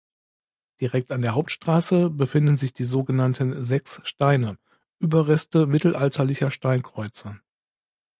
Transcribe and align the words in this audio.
Direkt 0.81 1.11
an 1.11 1.21
der 1.21 1.35
Hauptstraße 1.35 2.09
befinden 2.09 2.57
sich 2.57 2.73
die 2.73 2.85
sogenannten 2.85 3.63
Sechs 3.63 4.01
Steine, 4.03 4.57
Überreste 4.97 5.67
mittelalterlicher 5.67 6.49
Steinkreuze. 6.51 7.39